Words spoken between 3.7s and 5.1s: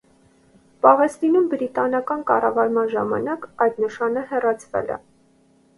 նշանը հեռացվել է։